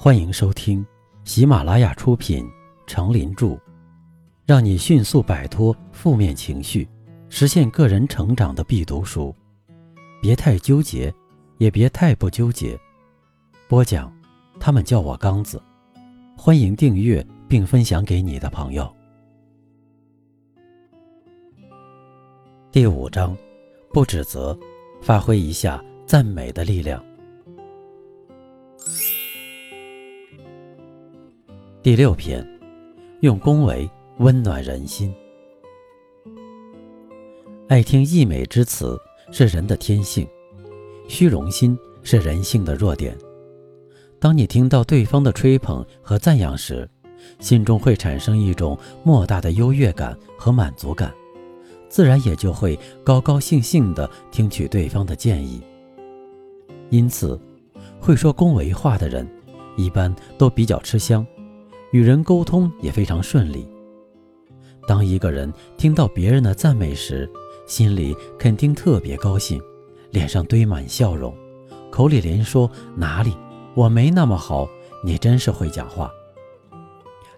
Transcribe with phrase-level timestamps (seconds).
[0.00, 0.86] 欢迎收听
[1.24, 2.44] 喜马拉雅出品
[2.86, 3.46] 《成林著》，
[4.46, 6.88] 让你迅速摆脱负面情绪，
[7.28, 9.34] 实现个人成长的必读书。
[10.22, 11.12] 别太纠结，
[11.56, 12.78] 也别太不纠结。
[13.66, 14.12] 播讲，
[14.60, 15.60] 他们叫我刚子。
[16.36, 18.88] 欢迎订阅并分享给你的朋友。
[22.70, 23.36] 第五章，
[23.92, 24.56] 不指责，
[25.02, 27.04] 发挥一下赞美的力量。
[31.80, 32.44] 第六篇，
[33.20, 33.88] 用恭维
[34.18, 35.14] 温暖人心。
[37.68, 38.98] 爱听溢美之词
[39.30, 40.26] 是人的天性，
[41.06, 43.16] 虚荣心是人性的弱点。
[44.18, 46.86] 当你听到对方的吹捧和赞扬时，
[47.38, 51.14] 心中会产生一种莫大的优越感和满足感，
[51.88, 55.62] 自然也就会高高兴兴地听取对方的建议。
[56.90, 57.40] 因此，
[58.00, 59.24] 会说恭维话的人，
[59.76, 61.24] 一般都比较吃香。
[61.90, 63.66] 与人沟通也非常顺利。
[64.86, 67.30] 当一个人听到别人的赞美时，
[67.66, 69.60] 心里肯定特别高兴，
[70.10, 71.34] 脸上堆满笑容，
[71.90, 73.34] 口里连说“哪里，
[73.74, 74.66] 我没那么好，
[75.04, 76.10] 你真是会讲话”。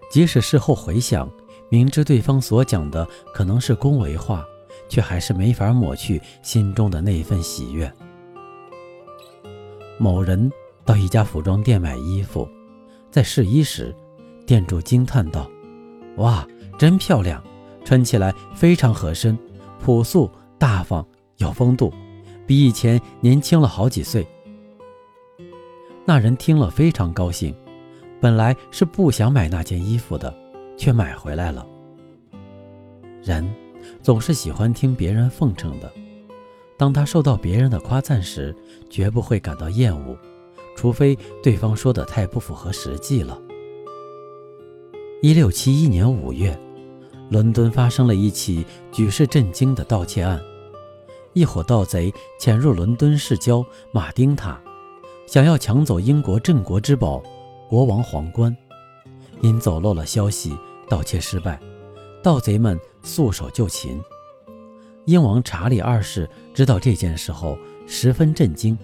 [0.09, 1.29] 即使事后回想，
[1.69, 4.45] 明知对方所讲的可能是恭维话，
[4.87, 7.91] 却还是没法抹去心中的那份喜悦。
[9.97, 10.51] 某人
[10.85, 12.47] 到一家服装店买衣服，
[13.09, 13.95] 在试衣时。
[14.45, 15.49] 店主惊叹道
[16.17, 16.47] ：“哇，
[16.77, 17.41] 真漂亮，
[17.85, 19.37] 穿起来非常合身，
[19.79, 21.05] 朴素大方，
[21.37, 21.93] 有风度，
[22.45, 24.27] 比以前年轻了好几岁。”
[26.05, 27.55] 那人听了非常高兴，
[28.19, 30.35] 本来是不想买那件衣服的，
[30.77, 31.65] 却买回来了。
[33.23, 33.47] 人
[34.01, 35.91] 总是喜欢听别人奉承的，
[36.75, 38.53] 当他受到别人的夸赞时，
[38.89, 40.17] 绝不会感到厌恶，
[40.75, 43.39] 除非对方说的太不符合实际了。
[45.23, 46.57] 一六七一年五月，
[47.29, 50.41] 伦敦发生了一起举世震惊的盗窃案。
[51.33, 54.59] 一伙盗贼潜入伦敦市郊马丁塔，
[55.27, 57.21] 想要抢走英国镇国之宝——
[57.69, 58.55] 国王皇冠。
[59.41, 60.57] 因走漏了消息，
[60.89, 61.59] 盗窃失败，
[62.23, 64.01] 盗贼们束手就擒。
[65.05, 68.75] 英王查理二世知道这件事后，十分震惊，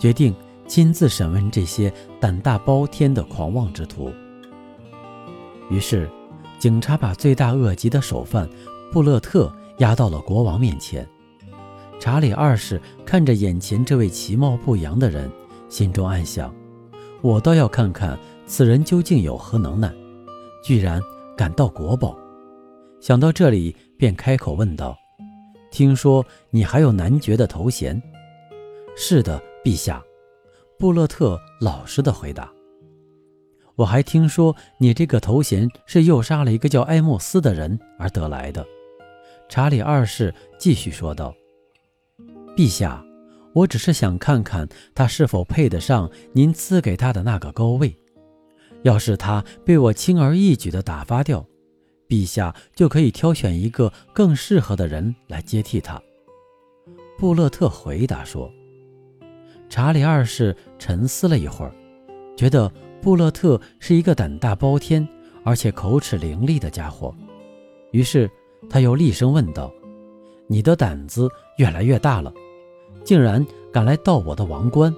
[0.00, 0.34] 决定
[0.66, 4.10] 亲自审问这些胆大包天的狂妄之徒。
[5.68, 6.08] 于是，
[6.58, 8.48] 警察把罪大恶极的首犯
[8.92, 11.06] 布勒特押到了国王面前。
[11.98, 15.30] 查理二世看着眼前这位其貌不扬的人，
[15.68, 16.54] 心中暗想
[17.22, 19.92] ：“我倒要看看此人究竟有何能耐，
[20.62, 21.00] 居然
[21.36, 22.16] 敢盗国宝。”
[23.00, 24.96] 想到这里，便开口问道
[25.72, 28.00] ：“听说你还有男爵的头衔
[28.96, 30.02] ？”“是的，陛下。”
[30.78, 32.52] 布勒特老实的回答。
[33.76, 38.66] 我还听说你这个头衔是诱杀了一个叫埃莫斯的人而得来的，
[39.50, 41.34] 查理二世继续说道
[42.56, 43.04] ：“陛下，
[43.52, 47.94] 我只是想看看他是否配得上您赐给他的那个高位。
[48.82, 51.46] 要是他被我轻而易举地打发掉，
[52.08, 56.00] 陛下就可以挑选一个更适合的人来接替他。”
[57.18, 58.50] 布勒特回答说。
[59.68, 61.74] 查理二世沉思了一会儿，
[62.38, 62.72] 觉得。
[63.06, 65.08] 布勒特是一个胆大包天，
[65.44, 67.14] 而且口齿伶俐的家伙，
[67.92, 68.28] 于是
[68.68, 69.72] 他又厉声问道
[70.50, 72.34] ：“你的胆子越来越大了，
[73.04, 74.92] 竟然敢来盗我的王冠！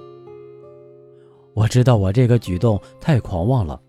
[1.53, 3.79] 我知道我这个举动太狂妄了，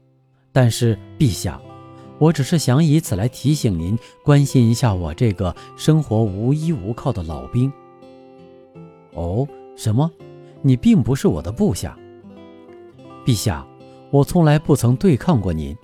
[0.53, 1.59] 但是陛下，
[2.19, 7.73] 我只是想以此来提醒您，关心一下我这个生活无依无靠的老兵。”
[9.17, 9.49] 哦，
[9.79, 10.11] 什么？
[10.61, 11.99] 你并不是我的部下，
[13.25, 13.67] 陛下。
[14.11, 15.77] 我从来不曾对抗过您，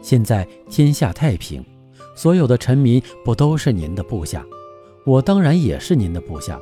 [0.00, 1.62] 现在天下太平，
[2.14, 4.44] 所有的臣民不都是您的部下？
[5.04, 6.58] 我当然也是您的部下。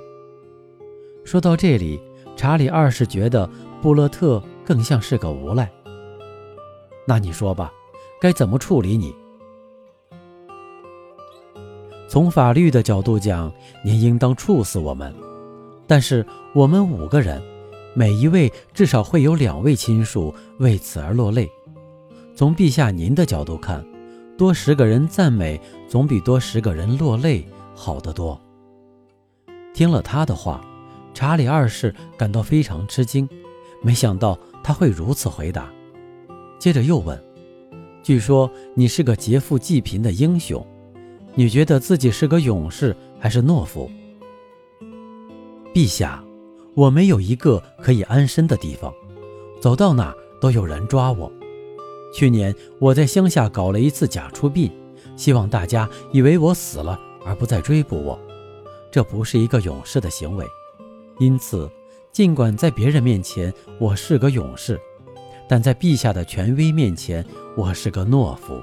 [1.25, 2.01] 说到这里，
[2.35, 3.49] 查理二世觉得
[3.81, 5.71] 布勒特更像是个无赖。
[7.07, 7.73] 那你说吧，
[8.21, 9.15] 该怎么处理你？
[12.09, 13.53] 从法律的角度讲，
[13.85, 15.15] 您应当处死我们，
[15.87, 17.41] 但是我们五个人。
[17.95, 21.49] 每一位至少会有两位亲属为此而落泪。
[22.35, 23.85] 从陛下您的角度看，
[24.37, 28.41] 多十个人赞美总比多十个人落泪好得多。
[29.73, 30.61] 听了他的话，
[31.13, 33.29] 查理二世感到非常吃惊，
[33.81, 35.71] 没想到他会如此回答。
[36.59, 37.23] 接着又问
[38.03, 40.67] ：“据说你是个劫富济贫的英雄，
[41.35, 43.89] 你觉得自己是个勇士还是懦夫？”
[45.73, 46.24] 陛下。
[46.75, 48.93] 我没有一个可以安身的地方，
[49.61, 51.31] 走到哪都有人抓我。
[52.13, 54.71] 去年我在乡下搞了一次假出殡，
[55.17, 58.19] 希望大家以为我死了而不再追捕我。
[58.91, 60.47] 这不是一个勇士的行为，
[61.19, 61.69] 因此，
[62.13, 64.81] 尽管在别人面前我是个勇士，
[65.49, 67.25] 但在陛下的权威面前，
[67.57, 68.61] 我是个懦夫。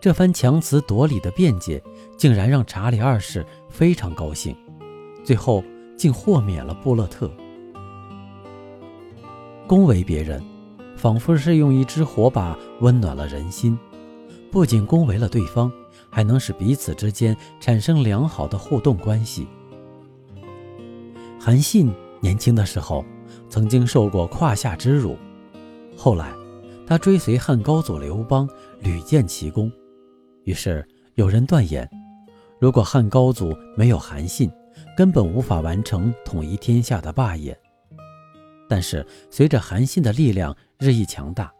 [0.00, 1.82] 这番强词夺理的辩解，
[2.16, 4.56] 竟然让查理二世非常高兴，
[5.22, 5.62] 最后
[6.00, 7.30] 竟豁免了布勒特。
[9.66, 10.42] 恭维别人，
[10.96, 13.78] 仿佛是用一支火把温暖了人心，
[14.50, 15.70] 不仅恭维了对方。
[16.12, 19.46] 还能使彼此之间产生良好的互动关系。
[21.38, 23.04] 韩信年轻的时候
[23.48, 25.16] 曾经受过胯下之辱，
[25.96, 26.32] 后来
[26.84, 28.48] 他追随汉高祖刘邦，
[28.80, 29.70] 屡建奇功。
[30.44, 31.88] 于是有人断言，
[32.58, 34.50] 如果汉高祖没有韩信，
[34.96, 37.58] 根本无法完成统一天下的霸业。
[38.68, 41.52] 但是随着韩信的力量日益强大，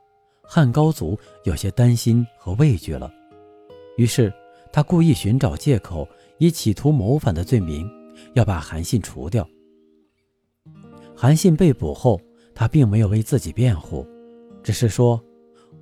[0.43, 3.11] 汉高祖有些担心和畏惧了，
[3.96, 4.32] 于是。
[4.72, 6.08] 他故意寻找借口，
[6.38, 7.90] 以企图谋反的罪名，
[8.34, 9.44] 要把韩信除掉。
[11.17, 12.20] 韩信被捕后，
[12.55, 14.06] 他并没有为自己辩护，
[14.62, 15.20] 只是说：“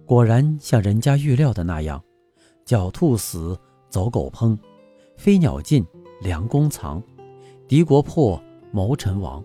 [0.08, 2.02] 果然像人家预料的那样，
[2.64, 3.54] 狡兔死，
[3.90, 4.58] 走狗烹；
[5.18, 5.84] 飞鸟尽，
[6.22, 6.98] 良弓藏；
[7.68, 8.42] 敌国破，
[8.72, 9.44] 谋臣亡。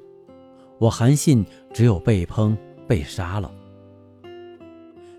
[0.79, 3.51] 我韩信只有被烹、被杀了。”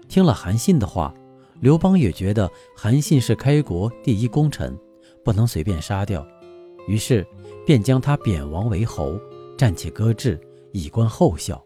[0.08, 1.14] 听了韩信的话。
[1.60, 4.76] 刘邦也觉得韩信是开国第一功臣，
[5.24, 6.26] 不能随便杀掉，
[6.86, 7.26] 于是
[7.64, 9.18] 便将他贬王为侯，
[9.56, 10.38] 暂且搁置，
[10.72, 11.64] 以观后效。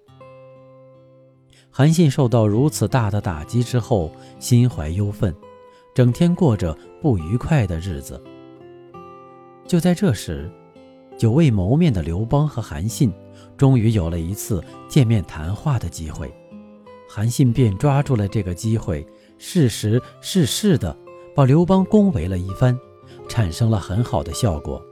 [1.69, 5.35] 韩信受到如此大的打击之后，心怀忧愤，
[5.95, 8.23] 整天过着不愉快的日子。
[9.67, 10.49] 就在这时，
[11.19, 13.13] 久未谋面的刘邦和韩信
[13.57, 16.33] 终于有了一次见面谈话的机会，
[17.11, 19.05] 韩信便抓住了这个机会。
[19.41, 20.97] 适时适事的
[21.35, 22.77] 把刘邦恭维了一番，
[23.29, 24.83] 产生了很好的效果。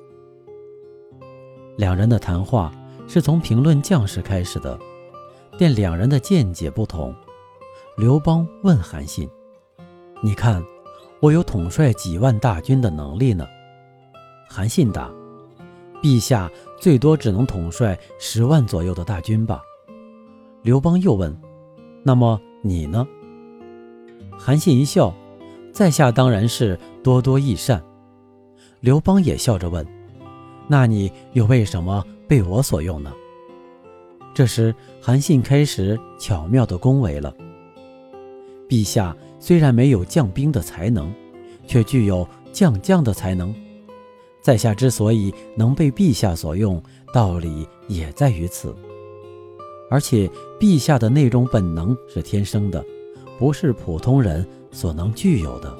[1.76, 2.72] 两人的谈话
[3.08, 4.78] 是从评论将士开始的，
[5.58, 7.14] 但两人的见解不同。
[7.96, 9.28] 刘邦问韩信
[10.22, 10.62] ：“你看，
[11.20, 13.44] 我有统帅几万大军的能力呢？”
[14.48, 15.10] 韩信答
[16.02, 19.60] ：“陛下最多只能统帅十万左右的大军吧。”
[20.62, 21.36] 刘邦又问
[22.02, 23.06] ：“那么你呢？”
[24.38, 25.14] 韩信一笑，
[25.72, 27.82] 在下当然是多多益善。
[28.80, 29.86] 刘邦也笑着问
[30.68, 33.12] ：“那你又为什么被我所用呢？”
[34.34, 37.34] 这时，韩信开始巧妙地恭维了
[38.68, 41.10] ：“陛下虽然没有将兵的才能，
[41.66, 43.54] 却具有将将的才能。
[44.46, 46.80] 在下之所以能被陛下所用，
[47.12, 48.72] 道理也在于此。
[49.90, 52.84] 而且，陛下的那种本能是天生的。”
[53.40, 55.76] 不是普通人所能具有的。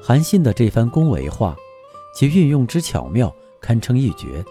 [0.00, 1.56] 韩信的这番恭维话，
[2.14, 4.44] 其运用之巧妙，堪称一绝。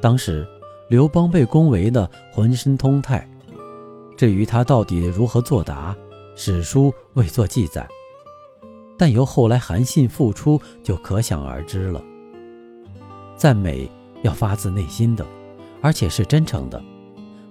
[0.00, 0.46] 当时
[0.88, 3.28] 刘邦被恭维的浑身通泰，
[4.16, 5.96] 至于他到底如何作答，
[6.36, 7.84] 史书未作记载，
[9.02, 12.00] 但由后来韩信复出就可想而知了。
[13.36, 13.90] 赞美
[14.22, 15.26] 要发自内心的，
[15.80, 16.80] 而且是真诚的。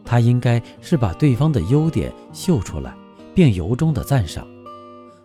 [0.06, 2.95] 他应该是把对方的优点秀出来，
[3.35, 4.47] 并由衷的赞赏，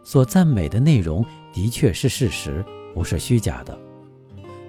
[0.03, 3.79] 所赞美的内容的确是事实，不是虚假的。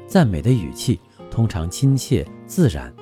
[0.05, 0.99] 赞美的语气
[1.31, 2.93] 通常亲切自然，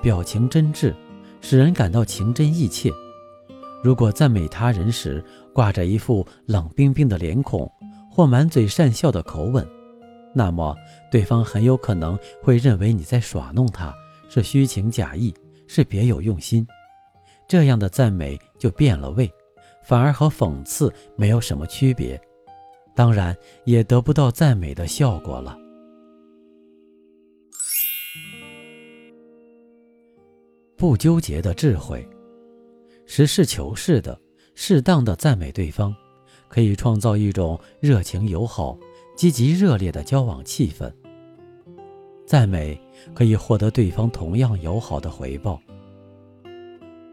[0.00, 0.94] 表情真挚，
[1.40, 2.92] 使人感到情真意切。
[3.82, 5.20] 如果赞美他人时
[5.52, 7.68] 挂着一副冷冰冰的脸孔，
[8.14, 9.66] 或满嘴善笑的口吻，
[10.32, 10.76] 那么
[11.10, 13.92] 对方很有可能会认为你在耍弄他，
[14.28, 15.34] 是虚情假意。
[15.66, 16.64] 是别有用心，
[17.48, 19.28] 这样的赞美就变了味，
[19.82, 22.20] 反而和讽刺没有什么区别，
[22.94, 25.58] 当然也得不到赞美的效果了。
[30.76, 32.06] 不纠结的智慧，
[33.06, 34.20] 实事求是的、
[34.54, 35.96] 适当的赞美对方，
[36.54, 38.78] 可以创造一种热情友好、
[39.16, 40.88] 积极热烈的交往气氛。
[42.24, 42.80] 赞美
[43.12, 45.60] 可以获得对方同样友好的回报。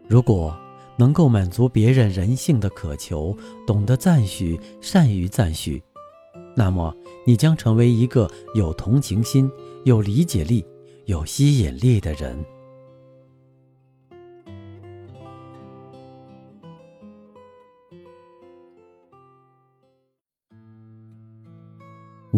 [0.07, 0.55] 如果
[0.95, 5.81] 能够满足别人人性的渴求，懂得赞许，善于赞许，
[6.55, 6.95] 那么
[7.25, 9.49] 你将成为一个有同情心、
[9.85, 10.63] 有理解力、
[11.05, 12.37] 有吸引力的人。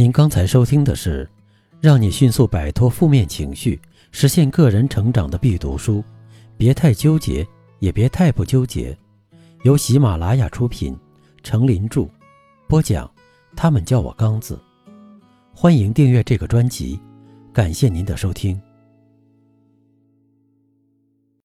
[0.04, 1.26] 您刚才收听的是。
[1.80, 3.82] 让你迅速摆脱负面情绪，
[4.12, 6.04] 实现个人成长的必读书，
[6.58, 7.48] 别太纠结，
[7.80, 8.98] 也别太不纠结。
[9.64, 10.94] 由喜马拉雅出品，
[11.42, 12.06] 程林著，
[12.68, 13.10] 播讲。
[13.56, 14.60] 他们叫我刚子。
[15.56, 17.00] 欢迎订阅这个专辑，
[17.54, 18.62] 感谢您的收听。